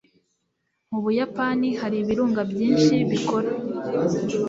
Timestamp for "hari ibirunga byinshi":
1.79-2.93